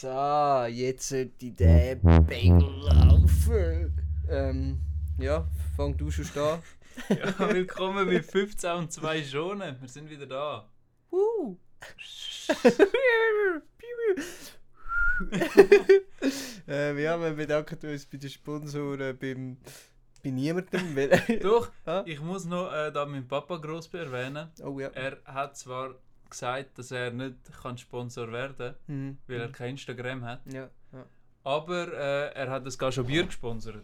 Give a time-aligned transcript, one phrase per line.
[0.00, 4.00] So, jetzt sollte der Bagel laufen.
[4.30, 4.78] Ähm,
[5.18, 5.44] ja,
[5.76, 6.62] fang du schon an.
[7.08, 9.76] Ja, willkommen bei 15 und 2 Schonen.
[9.80, 10.70] Wir sind wieder da.
[11.10, 11.56] Uh.
[16.68, 19.56] äh, ja, wir bedanken uns bei den Sponsoren beim,
[20.22, 20.94] bei niemandem.
[21.42, 21.72] Doch,
[22.06, 24.48] ich muss noch äh, da meinen Papa gross erwähnen.
[24.62, 24.90] oh ja.
[24.90, 25.96] Er hat zwar
[26.30, 29.18] gesagt, dass er nicht kann Sponsor werden kann, Mhm.
[29.26, 31.06] weil er kein Instagram hat, Ja, ja.
[31.44, 33.82] aber äh, er hat das Gajobier gesponsert.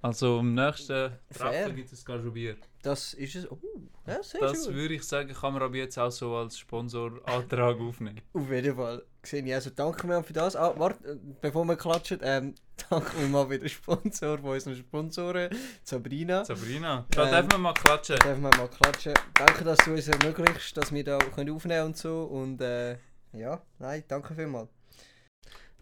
[0.00, 1.12] Also am nächsten.
[1.36, 2.56] Treffen gibt es Gajobier.
[2.82, 3.50] Das ist es.
[3.50, 3.58] Oh,
[4.06, 8.20] ja, sehr Das würde ich sagen, kann man aber jetzt auch so als Sponsorantrag aufnehmen.
[8.32, 9.02] Auf jeden Fall.
[9.22, 9.52] Sehe ich.
[9.52, 10.54] Also danke mir für das.
[10.54, 12.54] Ah, warte, äh, bevor wir klatschen, ähm,
[12.90, 15.50] danke mir mal wieder Sponsor von unseren Sponsoren,
[15.82, 16.44] Sabrina.
[16.44, 18.16] Sabrina, da Ähm, dürfen wir mal klatschen.
[18.18, 19.14] Dürfen wir mal klatschen.
[19.34, 22.22] Danke, dass du uns ermöglicht, dass wir da können aufnehmen und so.
[22.22, 22.96] Und äh,
[23.32, 24.70] ja, nein, danke vielmals.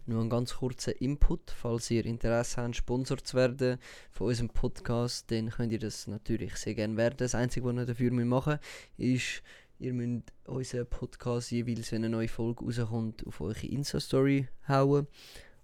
[0.09, 3.77] Nur ein ganz kurzer Input, falls ihr Interesse habt, Sponsor zu werden
[4.09, 7.15] von unserem Podcast, dann könnt ihr das natürlich sehr gerne werden.
[7.17, 8.57] Das Einzige, was ihr dafür machen
[8.97, 9.43] müsst, ist,
[9.79, 15.07] ihr müsst unseren Podcast jeweils, wenn eine neue Folge rauskommt, auf eure Insta-Story hauen.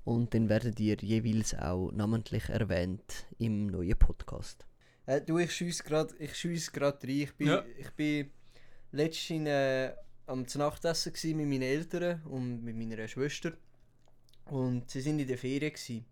[0.03, 4.65] Und dann werdet ihr jeweils auch namentlich erwähnt im neuen Podcast.
[5.05, 7.09] Äh, du, ich schiesse gerade rein.
[7.09, 7.63] Ich bin, Ja.
[7.77, 8.29] ich bin
[8.91, 9.93] letztens äh,
[10.27, 13.53] am Nachtessen mit meinen Eltern und mit meiner Schwester.
[14.45, 15.73] Und sie sind in der Ferien.
[15.73, 16.03] Gsi.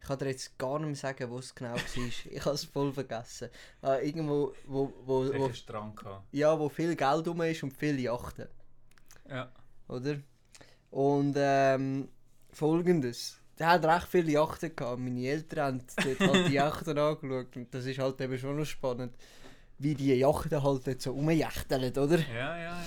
[0.00, 1.82] Ich kann dir jetzt gar nicht mehr sagen, wo es genau war.
[1.96, 3.50] ich habe es voll vergessen.
[3.82, 6.26] Äh, irgendwo, wo, wo, wo, Strang gehabt.
[6.32, 8.46] ja, wo viel Geld rum ist und viele Yachten.
[9.28, 9.50] Ja.
[9.88, 10.18] Oder?
[10.90, 12.08] Und ähm,
[12.52, 13.38] folgendes.
[13.58, 15.00] Der hat recht viele Yachten gehabt.
[15.00, 17.56] Meine Eltern haben dort halt die Yachten angeschaut.
[17.56, 19.14] Und das ist halt eben schon noch spannend,
[19.78, 22.18] wie die Yachten halt dort so rumjachteln, oder?
[22.18, 22.82] Ja, ja, ja.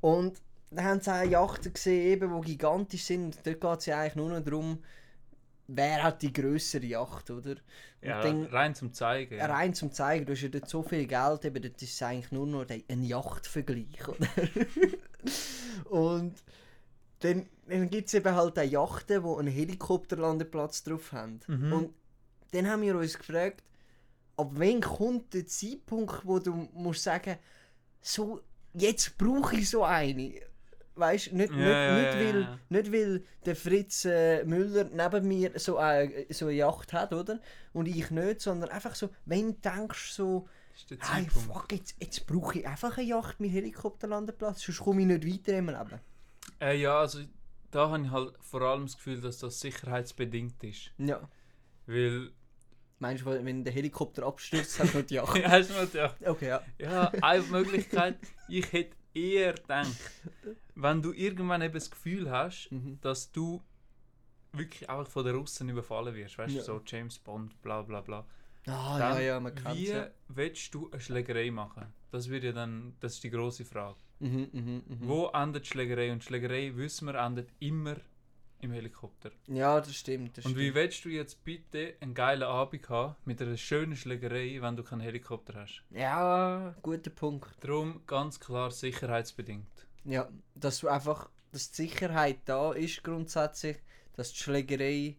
[0.00, 0.40] Und
[0.70, 3.36] dann haben sie auch Yachten gesehen, eben, die gigantisch sind.
[3.36, 4.82] Und dort geht es ja eigentlich nur noch darum,
[5.66, 7.50] wer hat die größere Yacht, oder?
[7.50, 7.62] Und
[8.02, 9.36] Ja, dann- rein zum Zeigen.
[9.36, 9.46] Ja.
[9.46, 12.32] Rein zum Zeigen, du hast ja dort so viel Geld, eben, dort ist es eigentlich
[12.32, 14.26] nur noch ein Yachtvergleich, oder?
[15.90, 16.34] Und
[17.20, 21.40] dann, dann gibt es eben halt auch Yachten, die einen Helikopterlandeplatz drauf haben.
[21.48, 21.72] Mhm.
[21.72, 21.94] Und
[22.52, 23.62] dann haben wir uns gefragt,
[24.36, 27.36] ab wann kommt der Zeitpunkt, wo du musst sagen,
[28.00, 28.40] so,
[28.74, 30.34] jetzt brauche ich so eine.
[30.98, 32.58] Weißt du, nicht, Ja, nicht, ja, nicht, ja, weil, ja.
[32.68, 37.40] nicht weil der Fritz äh, Müller neben mir so eine, so eine Yacht hat, oder?
[37.72, 40.48] Und ich nicht, sondern einfach so, wenn du denkst so,
[41.00, 45.26] hey, fuck, jetzt, jetzt brauche ich einfach eine Yacht mit Helikopterlandeplatz, sonst komme ich nicht
[45.26, 46.00] weiter im Leben.
[46.60, 47.20] Äh, ja, also
[47.70, 50.92] da habe ich halt vor allem das Gefühl, dass das sicherheitsbedingt ist.
[50.98, 51.28] Ja.
[51.86, 52.30] Weil,
[53.00, 55.38] Meinst du, wenn der Helikopter abstürzt, hast du noch die Yacht?
[55.40, 56.62] ja, hast du mal gedacht, Okay, ja.
[56.78, 59.96] ja, eine Möglichkeit, ich hätte eher gedacht,
[60.74, 62.98] wenn du irgendwann eben das Gefühl hast, Mhm.
[63.00, 63.62] dass du
[64.52, 66.60] wirklich einfach von den Russen überfallen wirst, weißt Ja.
[66.60, 68.26] du, so James Bond, bla bla bla.
[68.66, 70.08] Ah, Dann, ja, ja, man kennt Wie ja.
[70.28, 71.86] willst du eine Schlägerei machen?
[72.10, 73.96] Das wird ja dann, das ist die große Frage.
[74.20, 74.98] Mhm, mhm, mhm.
[75.08, 76.10] Wo endet Schlägerei?
[76.12, 77.96] Und Schlägerei, wissen wir, endet immer
[78.60, 79.30] im Helikopter.
[79.46, 80.36] Ja, das stimmt.
[80.38, 80.74] Das Und wie stimmt.
[80.74, 85.00] willst du jetzt bitte einen geilen Abend haben mit einer schönen Schlägerei, wenn du keinen
[85.00, 85.82] Helikopter hast?
[85.90, 87.48] Ja, guter Punkt.
[87.60, 89.86] Darum ganz klar sicherheitsbedingt.
[90.04, 93.78] Ja, dass du einfach, dass die Sicherheit da ist grundsätzlich,
[94.14, 95.16] dass die Schlägerei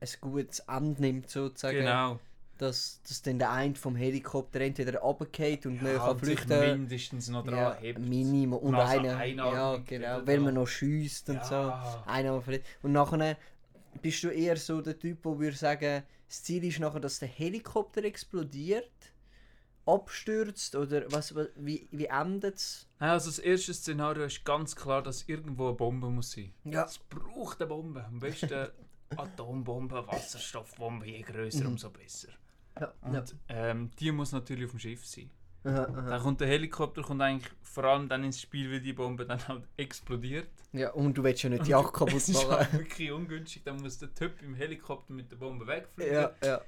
[0.00, 1.78] ein gutes Ende nimmt sozusagen.
[1.78, 2.18] Genau.
[2.60, 7.28] Dass, dass dann der eine vom Helikopter entweder runtergeht und nicht kann und flüchten mindestens
[7.28, 7.98] noch dran Ja, hebt.
[7.98, 8.58] Minimum.
[8.60, 11.42] Und Nach einer, einer ja genau, weil man noch schießt und Ja.
[12.04, 12.10] so.
[12.10, 12.34] Einer.
[12.82, 13.36] Und nachher
[14.02, 17.28] bist du eher so der Typ, der würde sagen, das Ziel ist nachher, dass der
[17.28, 18.92] Helikopter explodiert,
[19.86, 22.86] abstürzt oder was, wie, wie endet es?
[23.00, 26.52] Ja, Also das erste Szenario ist ganz klar, dass irgendwo eine Bombe muss sein.
[26.64, 26.84] Ja.
[26.84, 28.04] Es braucht eine Bombe.
[28.04, 28.68] Am besten
[29.16, 31.70] Atombombe, Wasserstoffbombe, je größer, Mhm.
[31.70, 32.28] umso besser.
[32.78, 35.30] Ja, Und ähm, die muss natürlich auf dem Schiff sein.
[35.64, 36.10] Aha, aha.
[36.10, 39.46] Dann kommt der Helikopter kommt eigentlich vor allem dann ins Spiel, weil die Bombe dann
[39.46, 40.48] halt explodiert.
[40.72, 42.78] ja, und du willst ja nicht die Jagd kaputt Es ist halt machen.
[42.78, 43.62] wirklich ungünstig.
[43.64, 46.14] Dann muss der Typ im Helikopter mit der Bombe wegfliegen.
[46.14, 46.60] ja, ja.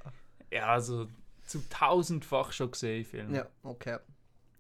[0.51, 1.09] Ja, also
[1.47, 3.35] zu tausendfach schon gesehen Film.
[3.35, 3.99] Ja, okay.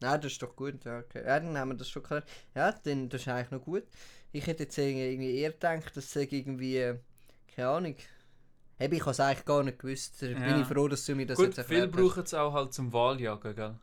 [0.03, 0.85] Ja, das ist doch gut.
[0.85, 1.23] Ja, okay.
[1.25, 2.23] ja dann haben wir das schon klar.
[2.55, 3.85] Ja, dann, das ist eigentlich noch gut.
[4.33, 6.99] Ich hätte jetzt irgendwie eher gedacht, dass es irgendwie, äh,
[7.55, 7.95] keine Ahnung.
[8.83, 10.21] Hey, ich habe es eigentlich gar nicht gewusst.
[10.21, 10.61] Da bin Ja.
[10.61, 12.15] ich froh, dass du mir das Gut, jetzt viele erklärt hast.
[12.15, 13.75] brauchen es auch halt zum Wahljagen, gell?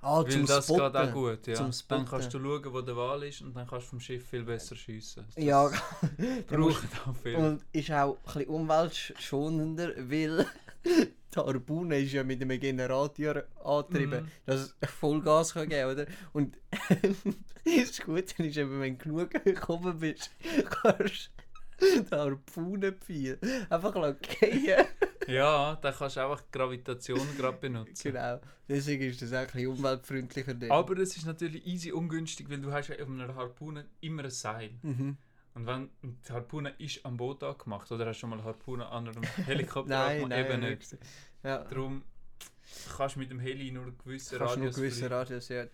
[0.00, 0.92] Ah, Weil zum das Spotten.
[0.92, 1.54] geht auch gut, ja.
[1.56, 4.26] Zum Dann kannst du schauen, wo der Wal ist und dann kannst du vom Schiff
[4.28, 5.24] viel besser schiessen.
[5.34, 5.68] Das Ja,
[6.48, 7.34] braucht auch viel.
[7.36, 10.46] und ist auch ein bisschen umweltschonender, weil
[10.86, 14.28] die Harpune ist ja mit einem Generator angetrieben, Mhm.
[14.46, 16.06] dass es Vollgas kann geben oder?
[16.32, 16.56] Und
[17.64, 20.30] das Gute ist eben, wenn du genug gekommen bist,
[20.70, 21.30] kannst
[22.10, 23.38] Der Harpunenpfeil.
[23.70, 23.94] Einfach
[24.40, 24.84] gehen.
[25.28, 28.12] Ja, da kannst du einfach Gravitation gerade benutzen.
[28.12, 28.40] genau.
[28.66, 30.54] Deswegen ist das eigentlich umweltfreundlicher.
[30.54, 30.70] Ding.
[30.70, 34.30] Aber es ist natürlich easy ungünstig, weil du hast ja auf einer Harpune immer ein
[34.30, 34.70] Seil.
[34.82, 35.16] Mhm.
[35.54, 39.08] Und wenn die Harpune ist am Boot angemacht, oder hast du schon mal Harpune an
[39.08, 40.70] einem Helikopter Nein, nein, Eben nein.
[40.78, 40.96] nicht.
[41.42, 41.64] Ja.
[41.64, 42.02] Darum
[42.96, 45.10] kannst du mit dem Heli nur Kannst du nur Radius gewisse.
[45.10, 45.64] Radius, ja.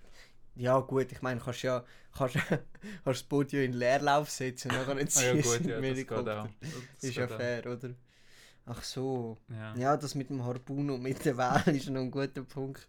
[0.56, 1.84] Ja gut, ich meine, kannst ja
[2.16, 2.36] kannst,
[3.04, 6.06] kannst das ja in Leerlauf setzen, dann nicht Ah ja ziehst gut, du ja, das
[6.06, 6.48] geht auch.
[7.00, 7.36] Das Ist ja geht auch.
[7.38, 7.94] fair, oder?
[8.66, 9.37] Ach so.
[9.50, 9.75] Ja.
[9.76, 12.88] Ja, das mit dem Harpun und mit der Wahl ist noch ein guter Punkt.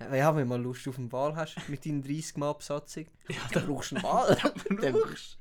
[0.00, 3.06] Ja, wenn du mal Lust auf den Wal hast, mit deinen 30 Mal Absatzung,
[3.52, 4.36] dann brauchst du einen Wal.
[4.80, 5.38] Dann brauchst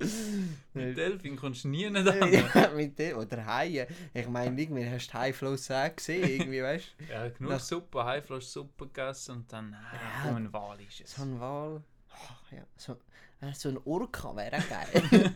[0.76, 2.32] Mit Delfin kommst du nie nicht an.
[2.32, 3.88] ja, mit dem, oder Haie.
[4.14, 7.12] Ich meine, irgendwie hast du Highflow Sack gesehen, irgendwie, weißt du?
[7.12, 10.00] Ja, genug Nach- Suppe, Haifleischsuppe gegessen und dann, ah, Ja.
[10.28, 11.16] komm, ein Wal ist es.
[11.16, 11.82] So ein Wal.
[12.12, 12.94] Oh, ja, so,
[13.42, 15.34] äh, so ein Orca wäre auch geil.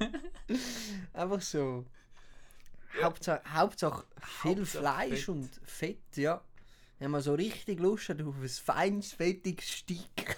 [1.13, 1.86] Einfach so.
[3.03, 5.29] Hauptsache, Hauptsache viel Hauptsache Fleisch Fett.
[5.29, 6.41] und Fett, ja.
[6.99, 10.38] Wenn man so richtig Lust hat auf ein feines, fettiges Steak.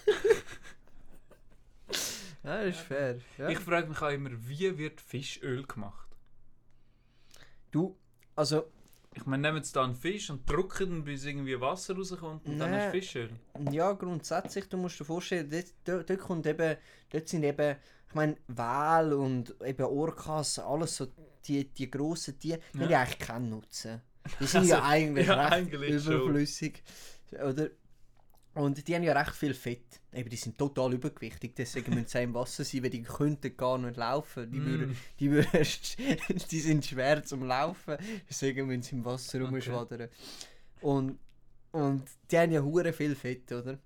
[2.44, 3.18] ja, das ist fair.
[3.38, 3.48] Ja.
[3.48, 6.10] Ich frage mich auch immer, wie wird Fischöl gemacht?
[7.70, 7.96] du,
[8.36, 8.70] also,
[9.16, 12.58] Ich meine, nehmen sie da einen Fisch und drücken ihn, bis irgendwie Wasser rauskommt und
[12.58, 12.80] dann Nein.
[12.80, 13.30] hast du Fischöl.
[13.72, 16.76] ja, grundsätzlich, du musst dir vorstellen, dort, dort, dort kommt eben,
[17.10, 17.76] dort sind eben,
[18.08, 21.08] ich meine, Wal und eben Orcas, alles so,
[21.44, 22.84] die, die grossen Tiere, die Ja.
[22.84, 24.00] haben ja eigentlich keinen Nutzen.
[24.38, 26.14] Die sind ja Also, eigentlich ja, recht eigentlich schon.
[26.14, 26.82] überflüssig.
[27.32, 27.70] Oder?
[28.54, 30.00] Und die haben ja recht viel Fett.
[30.12, 33.78] Eben, die sind total übergewichtig, deswegen müssen sie im Wasser sein, weil die könnten gar
[33.78, 34.50] nicht laufen.
[34.50, 34.64] Die, Mm.
[34.64, 35.66] würden, die, würden,
[36.50, 37.96] die sind schwer zum Laufen,
[38.28, 39.46] deswegen müssen sie im Wasser Okay.
[39.50, 40.08] rumschwadern.
[40.80, 41.18] Und,
[41.72, 43.78] und die haben ja hure viel Fett, oder?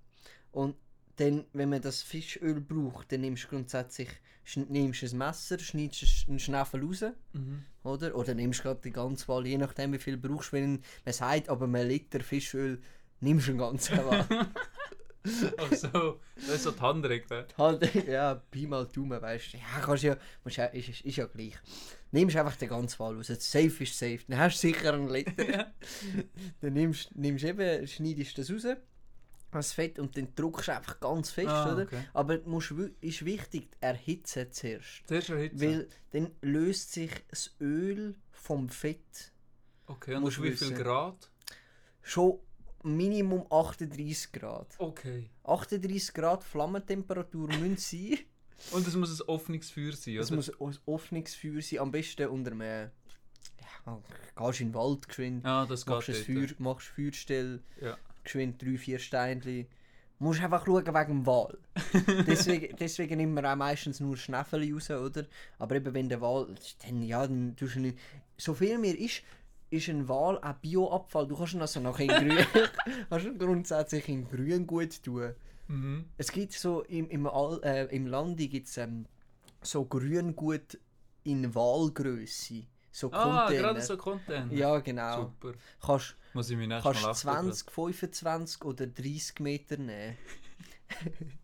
[0.51, 0.75] Und
[1.17, 4.09] dann, wenn man das Fischöl braucht, dann nimmst du grundsätzlich
[4.55, 7.03] nimmst ein Messer, schneidest einen Schnäffel raus,
[7.33, 7.63] Mhm.
[7.83, 8.15] oder?
[8.15, 10.53] Oder nimmst gerade die ganze Wahl, je nachdem wie viel du brauchst.
[10.53, 12.81] Wenn man sagt, aber ein Liter Fischöl,
[13.21, 14.25] nimmst du einen ganzen Wahl.
[15.57, 17.47] Ach so, das ist so die Handregel.
[17.57, 19.57] halt, ja, Pi mal Daumen, weißt du.
[19.57, 21.55] Ja, kannst ja, musst ja ist, ist, ist ja gleich.
[22.11, 23.27] Nimmst einfach den ganzen Wahl raus.
[23.39, 24.19] Safe ist safe.
[24.27, 25.73] Dann hast du sicher einen Liter.
[26.61, 28.67] dann nimmst nimmst eben, schneidest das raus,
[29.49, 31.83] das Fett, und dann drückst du einfach ganz fest, Ah, oder?
[31.83, 32.03] okay.
[32.13, 35.07] Aber du musst, wi- ist wichtig, erhitzen zuerst.
[35.07, 35.59] Zuerst erhitzen.
[35.61, 39.31] Weil dann löst sich das Öl vom Fett
[39.87, 40.75] Okay, und musst wie viel wissen.
[40.75, 41.31] Grad?
[42.03, 42.37] schon
[42.85, 44.67] Minimum 38 Grad.
[44.77, 45.29] Okay.
[45.43, 48.19] 38 Grad Flammentemperatur müssen sein.
[48.71, 50.37] Und es muss ein offenes Feuer sein, Es oder?
[50.37, 52.89] muss ein Öffnungsfeuer sein, am besten unter einem...
[53.85, 53.99] Ja,
[54.35, 56.25] gehst in den Wald geschwind, Ja, das geht machst, ein dort.
[56.49, 57.97] Feuer, machst Feuerstelle, Ja.
[58.23, 59.67] geschwind 3-4 Steinchen.
[60.17, 61.57] Musst einfach schauen wegen dem Wal.
[62.25, 65.25] deswegen, deswegen nimmt man auch meistens nur Schnäffel raus, oder?
[65.59, 66.55] Aber eben wenn der Wal...
[66.85, 67.97] Dann, ja, dann tust du nicht...
[68.37, 69.21] So viel mir ist,
[69.77, 71.27] ist ein Wal auch Bioabfall.
[71.27, 72.45] Du kannst ihn also nachher in grün...
[73.09, 75.33] kannst ihn grundsätzlich in grün gut tun.
[75.67, 76.05] Mhm.
[76.17, 79.05] Es gibt so im, im, All, äh, im Lande gibt's, ähm,
[79.61, 80.77] so Grüngut
[81.23, 82.63] in Wahlgröße.
[82.91, 83.61] So Ah, Container.
[83.61, 84.51] gerade so Content.
[84.53, 85.33] Ja, genau.
[85.41, 85.57] Super.
[85.85, 87.51] Kannst Muss ich mir nächstes kannst aufgucken.
[87.51, 90.17] 20, 25 oder 30 Meter nehmen.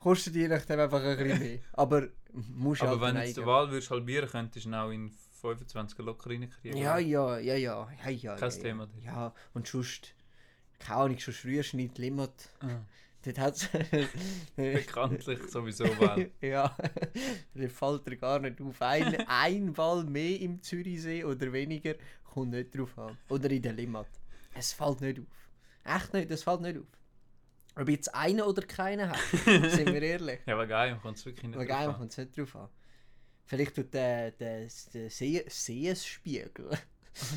[0.00, 1.58] Kostet je nachdem einfach ein bisschen mehr.
[1.72, 4.90] Aber musst Aber halt wenn dann jetzt die Wahl würdest halbieren könntest du ihn auch
[4.90, 5.10] in
[5.40, 6.78] 25 locker reinkriegen.
[6.78, 8.36] Ja, ja, ja, ja, ja, ja.
[8.36, 8.88] Kein ja, Thema.
[9.02, 9.34] Ja, ja.
[9.54, 10.14] und sonst,
[10.78, 12.30] keine Ahnung, schon früher Schnitt Limit.
[12.60, 12.80] Ah,
[13.24, 13.68] Dort hat's...
[14.56, 16.30] bekanntlich sowieso Wahl.
[16.40, 16.74] ja,
[17.54, 18.80] der fällt dir gar nicht auf.
[18.80, 23.18] Ein, ein Ball mehr im Zürichsee oder weniger kommt nicht drauf an.
[23.28, 24.08] Oder in der Limmat.
[24.54, 25.26] Es fällt nicht auf.
[25.84, 26.86] Echt nicht, es fällt nicht auf.
[27.76, 30.40] Ob jetzt einer oder keiner hat, sind wir ehrlich.
[30.46, 31.96] Ja, aber geil, kommt es wirklich nicht Aber drauf geil, an.
[31.96, 32.68] kommt es nicht drauf an.
[33.50, 36.70] Vielleicht tut der, der, der See, Seespiegel.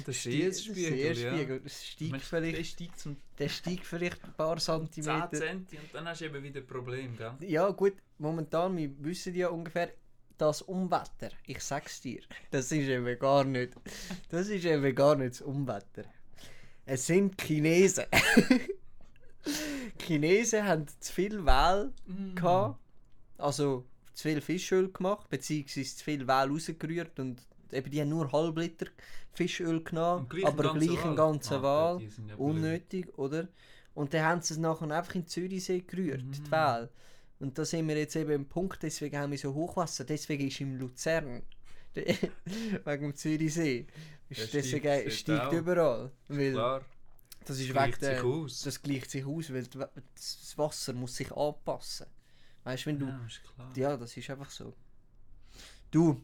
[0.05, 1.13] Der Seespiegel, ja.
[1.15, 5.29] Seespiegel, das steigt vielleicht, Der steigt zum der steigt vielleicht ein paar 10 Zentimeter.
[5.31, 7.33] Cent und dann hast du eben wieder ein Problem, gell?
[7.41, 9.91] Ja, gut, momentan, wir wissen ja ungefähr,
[10.37, 13.73] das Umwetter, ich sag's dir, das ist eben gar nicht,
[14.29, 16.03] das ist eben gar nicht das Umwetter.
[16.85, 18.05] Es sind Chinesen.
[19.99, 22.35] Chinesen haben zu viel Mehl Mm.
[22.35, 22.79] gehabt,
[23.37, 27.41] also zu viel Fischöl gemacht, beziehungsweise zu viel Mehl rausgerührt und
[27.71, 28.87] eben die haben nur halb Liter
[29.33, 31.15] Fischöl genommen, gleich aber gleich Wal.
[31.15, 31.97] ganzen Ah, Wal.
[31.99, 32.37] die ja blöd.
[32.39, 33.47] Unnötig, oder?
[33.95, 36.51] Und dann haben sie es nachher einfach in den Zürichsee gerührt, die Mhm.
[36.51, 36.89] Wahl.
[37.39, 40.61] Und da sind wir jetzt eben im Punkt, deswegen haben wir so Hochwasser, deswegen ist
[40.61, 41.41] im Luzern,
[41.93, 43.87] wegen dem Zürichsee,
[44.29, 45.53] ist steigt deswegen steigt auch.
[45.53, 46.11] überall.
[46.27, 46.85] Weil Klar,
[47.45, 48.61] das ist gleicht wegen sich der, aus.
[48.61, 49.79] das gleicht sich aus, weil die
[50.15, 52.07] das Wasser muss sich anpassen.
[52.63, 53.71] Weißt du, wenn du ja, ist klar.
[53.75, 54.73] ja, das ist einfach so.
[55.91, 56.21] Du,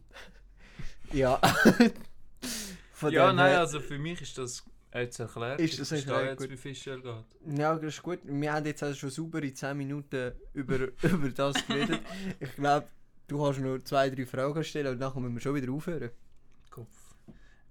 [1.13, 1.39] Ja.
[2.91, 5.60] Von ja, dem nein, her- also für mich ist das jetzt erklärt.
[5.60, 6.51] Ist Ich das verstehe erklärt, jetzt, gut.
[6.51, 7.58] wie Fischöl geht.
[7.60, 8.19] Ja, das ist gut.
[8.24, 12.01] Wir haben jetzt also schon sauber in 10 Minuten über, über das geredet.
[12.39, 12.88] Ich glaube,
[13.27, 16.10] du hast noch zwei, drei Fragen stellen und nachher müssen wir schon wieder aufhören.
[16.69, 17.15] Kopf.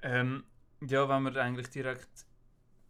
[0.03, 0.45] Ähm,
[0.87, 2.09] ja, wenn wir eigentlich direkt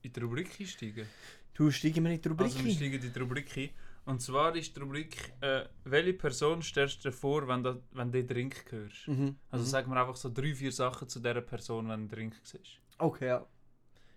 [0.02, 1.06] in die Rubrik einsteigen.
[1.54, 2.76] Du steigen wir in die Rubrik Also wir ein?
[2.76, 3.70] steigen in die Rubrik ein.
[4.08, 8.10] Und zwar ist die Rubrik, äh, welche Person stellst du dir vor, wenn, da, wenn
[8.10, 9.06] du den Drink hörst?
[9.06, 9.36] Mhm.
[9.50, 9.68] Also mhm.
[9.68, 12.80] sag mir einfach so drei, vier Sachen zu dieser Person, wenn du einen Drink siehst.
[12.96, 13.46] Okay, ja.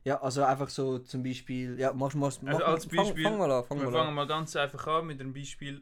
[0.06, 1.78] Ja, also einfach so zum Beispiel...
[1.78, 4.08] Ja, mach, mach, mach Also als fang, Beispiel- fang mal an, fang wir mal fangen
[4.08, 4.16] an.
[4.16, 5.82] mal ganz einfach an mit einem Beispiel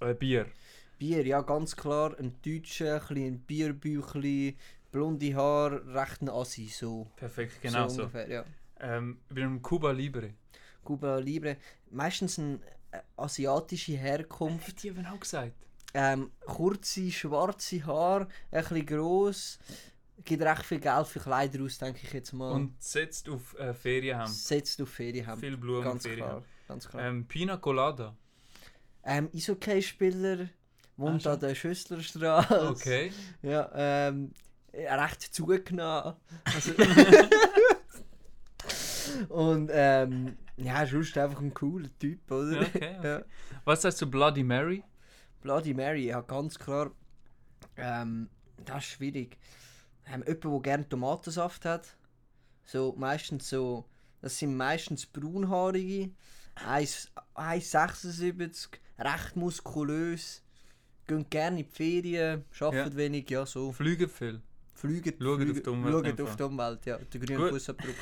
[0.00, 0.46] äh, Bier.
[0.98, 2.14] Bier, ja, ganz klar.
[2.18, 4.58] Ein Deutscher, ein ein Bierbüchli,
[4.92, 7.06] blonde Haare, recht ein Assi, so.
[7.16, 8.02] Perfekt, genau so.
[8.02, 8.44] ungefähr, ja.
[8.80, 10.34] Ähm, bei einem Cuba Libre.
[10.84, 11.56] Cuba Libre.
[11.90, 12.60] Meistens eine äh,
[13.16, 14.68] asiatische Herkunft.
[14.68, 15.52] Hätte ich eben auch gesagt.
[15.94, 19.58] Ähm, kurze, schwarze Haare, ein bisschen gross.
[20.24, 22.52] Gibt recht viel Geld für Kleider aus, denke ich jetzt mal.
[22.52, 24.28] Und setzt auf äh, Ferienhemd.
[24.30, 25.40] setzt auf Ferienhemd.
[25.40, 26.30] Viel Blumen Ganz Ferienhemd.
[26.30, 26.44] klar.
[26.68, 27.02] Ganz klar.
[27.04, 28.16] Ähm, Pina Colada.
[29.04, 30.48] Ähm, Eishockey-Spieler,
[30.96, 32.68] wohnt Ah, an der Schüsslerstraße.
[32.70, 33.12] Okay.
[33.42, 34.32] Ja, ähm,
[34.74, 36.14] recht zugenommen.
[36.44, 36.72] Also
[39.28, 42.52] Und ähm, ja, sonst einfach ein cooler Typ, oder?
[42.52, 42.98] Ja, okay, okay.
[43.08, 43.22] Ja.
[43.64, 44.82] Was heißt du Bloody Mary?
[45.42, 46.90] Bloody Mary, ja, ganz klar.
[47.76, 48.28] Ähm,
[48.64, 49.38] das ist schwierig.
[50.06, 51.96] Ähm, jemand, der gerne Tomatensaft hat.
[52.64, 53.86] So, meistens so,
[54.22, 56.10] das sind meistens braunhaarige.
[56.64, 60.42] 1 1,76, recht muskulös.
[61.06, 62.96] Gehen gerne in die Ferien, arbeiten Ja.
[62.96, 63.70] wenig, ja so.
[63.72, 64.40] Fliegen viel.
[64.74, 66.98] Fliegen, Schauen fliegen, auf die Umwelt schauen auf die Umwelt, ja.
[66.98, 67.48] Der grüne.
[67.50, 67.94] Fußabdruck.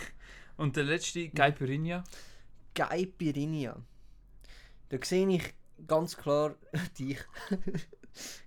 [0.56, 2.04] Und der letzte, Caipirinha.
[2.74, 3.80] Caipirinha.
[4.88, 5.54] Da sehe ich
[5.86, 6.54] ganz klar
[6.98, 7.18] dich.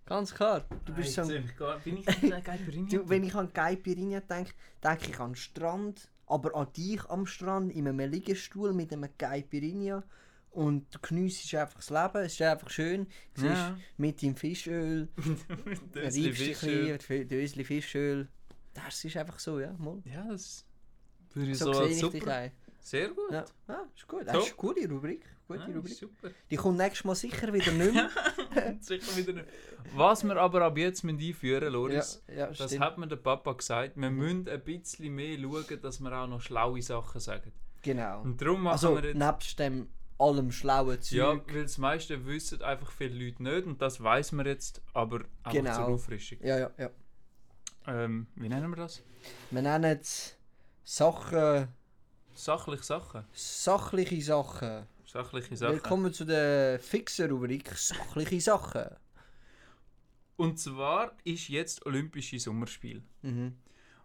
[0.06, 0.66] ganz klar.
[0.86, 1.50] Du bist so ein,
[1.84, 2.90] Bin ich ein Caipirinha?
[2.90, 4.52] du, wenn ich an Caipirinha denke,
[4.84, 9.10] denke ich an den Strand, aber an dich am Strand in einem Liegestuhl mit einem
[9.18, 10.04] Caipirinha
[10.52, 13.78] und du geniessest einfach das Leben, es ist einfach schön, du Ja.
[13.98, 15.08] mit dem Fischöl,
[15.94, 16.98] Dösli Fischöl.
[17.28, 18.28] Dösli Fischöl,
[18.74, 20.02] das ist einfach so, ja, mal.
[20.06, 20.66] Ja, das
[21.34, 22.50] würde ich So, so, sehe ich dich auch.
[22.88, 23.32] Sehr gut.
[23.34, 24.40] Ja, ah, ist gut, das So.
[24.40, 25.94] ist eine coole Rubrik, gute Ja, Rubrik.
[25.94, 26.30] super.
[26.50, 28.10] Die kommt nächstes Mal sicher wieder nicht mehr.
[28.80, 29.46] Sicher wieder nicht.
[29.94, 32.82] Was wir aber ab jetzt müssen einführen Loris, ja, ja, das stimmt.
[32.86, 36.40] hat mir der Papa gesagt, wir müssen ein bisschen mehr schauen, dass wir auch noch
[36.42, 37.52] schlaue Sachen sagen.
[37.82, 38.22] Genau.
[38.22, 39.18] Und darum machen Also, wir jetzt...
[39.18, 41.12] nebst dem allem schlauen Zeug.
[41.18, 45.26] Ja, weil das meiste wissen einfach viele Leute nicht und das weiß man jetzt, aber
[45.44, 45.76] einfach Genau.
[45.76, 46.38] zur Auffrischung.
[46.42, 46.90] ja, ja, ja.
[47.86, 49.04] Ähm, wie nennen wir das?
[49.52, 50.38] Wir nennen es
[50.86, 51.68] Sachen,
[52.38, 53.24] Sachliche Sachen.
[53.34, 54.86] sachliche Sachen.
[55.08, 55.74] Sachliche Sachen.
[55.74, 58.86] Willkommen zu der fixen Rubrik Sachliche Sachen.
[60.36, 63.02] Und zwar ist jetzt Olympische Sommerspiel.
[63.24, 63.58] Mhm.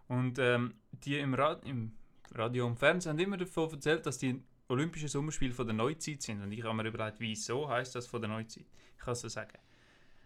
[0.07, 1.91] Und ähm, die im, Ra im
[2.33, 6.41] Radio und Fernsehen haben immer davon erzählt, dass die Olympischen Sommerspiele von der Neuzeit sind.
[6.41, 8.65] Und ich habe mir überlegt, wieso heißt das von der Neuzeit?
[8.97, 9.59] Ich kann es so sagen.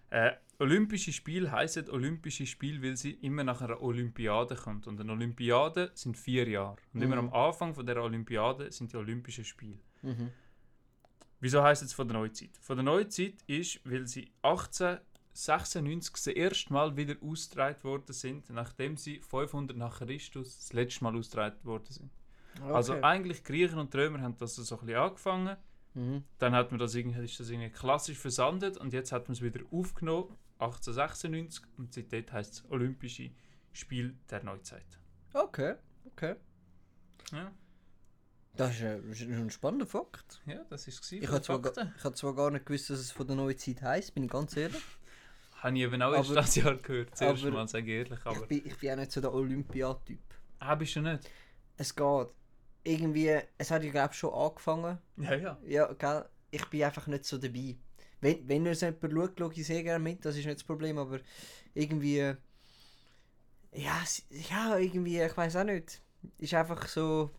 [0.10, 4.88] Äh, Olympische Spiele heißen Olympische Spiele, weil sie immer nach einer Olympiade kommt.
[4.88, 6.78] Und eine Olympiade sind vier Jahre.
[6.94, 7.30] Und immer Mhm.
[7.30, 9.78] am Anfang von der Olympiade sind die Olympischen Spiele.
[10.02, 10.32] Mhm.
[11.40, 12.58] Wieso heißt es von der Neuzeit?
[12.60, 18.98] Von der Neuzeit ist, weil sie 1896 das erste Mal wieder ausgetragen worden sind, nachdem
[18.98, 22.10] sie 500 nach Christus das letzte Mal ausgetragen worden sind.
[22.60, 22.74] Okay.
[22.74, 25.58] Also eigentlich Griechen und Römer haben das so ein bisschen angefangen,
[25.98, 26.24] mhm.
[26.38, 29.42] dann hat man das irgendwie, ist das irgendwie klassisch versandet und jetzt hat man es
[29.42, 33.32] wieder aufgenommen, 1896 und seitdem heißt es Olympische
[33.74, 35.00] Spiel der Neuzeit.
[35.34, 35.76] okay,
[36.06, 36.36] okay.
[37.32, 37.52] Ja,
[38.56, 40.42] Das ist, äh, ist ein spannender Fakt.
[40.46, 41.12] ja das ist es.
[41.12, 43.82] Ich habe zwar, ga- ich hab zwar gar nicht gewusst, dass es von der Neuzeit
[43.82, 44.82] heisst, bin ich ganz ehrlich.
[45.58, 48.20] Habe ich eben auch erst Aber- das Jahr gehört, das erste Mal, sage ich ehrlich.
[48.20, 50.20] Ich Aber bin, ich bin auch nicht so der Olympiatyp.
[50.60, 51.30] ah, bist du nicht?
[51.78, 52.28] Es geht.
[52.84, 54.98] Irgendwie, es hat ja glaube ich schon angefangen.
[55.18, 55.58] Ja, ja.
[55.66, 57.76] Ja, gell, ich bin einfach nicht so dabei.
[58.22, 60.98] Wenn, wenn es jemand schaut, schaue ich sehr gerne mit, das ist nicht das Problem,
[60.98, 61.20] aber
[61.74, 62.34] irgendwie.
[63.74, 64.04] Ja,
[64.50, 66.02] ja irgendwie, ich weiß auch nicht.
[66.40, 67.30] Ist einfach so.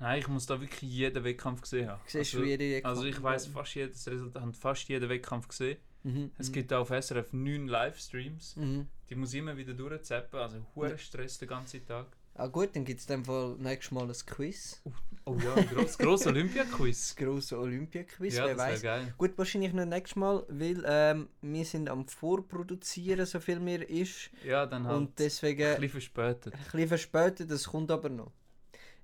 [0.00, 2.00] Nein, ich muss da wirklich jeden Wettkampf gesehen haben.
[2.06, 5.78] Siehst also, wie jede also ich weiß fast jedes Resultat, habe fast jeden Wettkampf gesehen.
[6.04, 8.56] Mhm, Es mhm, gibt auch auf SRF 9 Livestreams.
[8.56, 8.86] Mhm.
[9.10, 12.06] Die muss ich immer wieder durchzappen, also hoher Stress den ganzen Tag.
[12.38, 14.80] Ah gut, dann gibt es dem Fall nächstes Mal ein Quiz.
[15.24, 17.16] Oh ja, ein gross, gross Das Olympia-Quiz.
[17.16, 18.80] grosse Olympia-Quiz, Ja, wer weiß.
[18.82, 19.12] geil.
[19.18, 24.30] Gut, wahrscheinlich nicht nächstes Mal, weil ähm, wir sind am Vorproduzieren, so viel mir ist.
[24.44, 25.64] Ja, dann halt Und deswegen.
[25.64, 26.54] ein bisschen verspätet.
[26.54, 28.30] Ein bisschen verspätet, das kommt aber noch.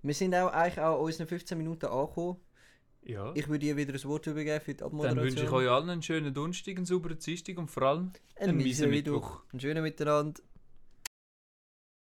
[0.03, 2.37] Wir sind auch eigentlich auch an unseren 15 Minuten angekommen.
[3.03, 3.33] Ja.
[3.35, 5.25] Ich würde dir wieder das Wort übergeben für die Dann Abmoderation.
[5.27, 8.57] wünsche ich euch allen einen schönen Donnerstag, einen sauberen Dienstag und vor allem einen einen
[8.59, 9.13] miesen Mittwoch.
[9.15, 9.43] Mittwoch.
[9.53, 10.41] Einen schönen Miteinander.